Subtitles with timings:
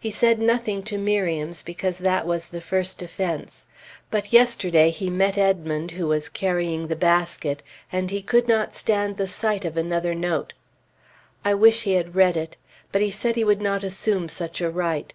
[0.00, 3.66] He said nothing to Miriam's, because that was first offense;
[4.10, 9.18] but yesterday he met Edmond, who was carrying the basket, and he could not stand
[9.18, 10.54] the sight of another note.
[11.44, 12.56] I wish he had read it!
[12.92, 15.12] But he said he would not assume such a right.